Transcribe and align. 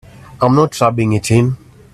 I'm 0.41 0.55
not 0.55 0.81
rubbing 0.81 1.13
it 1.13 1.29
in. 1.29 1.57